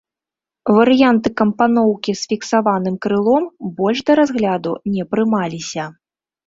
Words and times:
Варыянты 0.77 1.31
кампаноўкі 1.41 2.11
з 2.21 2.31
фіксаваным 2.31 2.95
крылом 3.05 3.43
больш 3.79 3.99
да 4.09 4.13
разгляду 4.23 4.77
не 4.97 5.03
прымаліся. 5.15 5.83